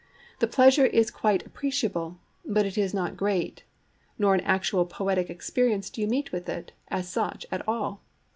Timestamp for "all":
7.67-8.01